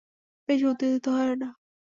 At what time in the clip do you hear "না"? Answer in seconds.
1.35-1.49